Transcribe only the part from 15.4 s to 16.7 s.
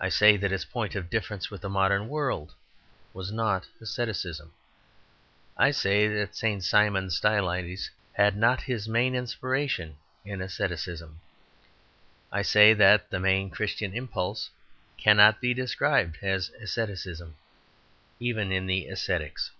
be described as